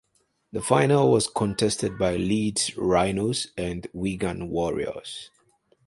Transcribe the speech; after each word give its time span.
The 0.51 0.63
final 0.63 1.11
was 1.11 1.27
contested 1.27 1.99
by 1.99 2.15
Leeds 2.15 2.75
Rhinos 2.75 3.49
and 3.55 3.85
Wigan 3.93 4.49
Warriors. 4.49 5.29